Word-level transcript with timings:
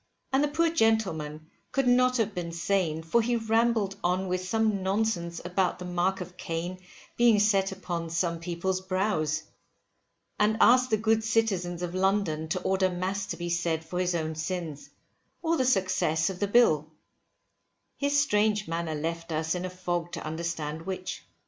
And 0.33 0.43
the 0.43 0.47
poor 0.47 0.71
gentleman 0.71 1.45
could 1.71 1.87
not 1.87 2.17
have 2.17 2.33
been 2.33 2.51
sane 2.51 3.03
for 3.03 3.21
he 3.21 3.35
rambled 3.35 3.95
on 4.03 4.27
with 4.27 4.43
some 4.43 4.81
nonsense 4.81 5.39
about 5.45 5.77
the 5.77 5.85
mark 5.85 6.21
of 6.21 6.37
Cain 6.37 6.79
being 7.17 7.37
set 7.39 7.71
upon 7.71 8.09
some 8.09 8.39
people's 8.39 8.81
brows; 8.81 9.43
and 10.39 10.57
asked 10.59 10.89
the 10.89 10.97
good 10.97 11.23
citizens 11.23 11.83
of 11.83 11.93
London 11.93 12.47
to 12.47 12.59
order 12.63 12.89
mass 12.89 13.27
to 13.27 13.37
be 13.37 13.51
said 13.51 13.85
for 13.85 13.99
his 13.99 14.15
own 14.15 14.33
sins, 14.33 14.89
or 15.43 15.55
the 15.55 15.65
success 15.65 16.31
of 16.31 16.39
the 16.39 16.47
Bill; 16.47 16.89
his 17.95 18.19
strange 18.19 18.67
manner 18.67 18.95
left 18.95 19.31
us 19.31 19.53
in 19.53 19.65
a 19.65 19.69
fog 19.69 20.13
to 20.13 20.25
understand 20.25 20.81
which. 20.87 21.21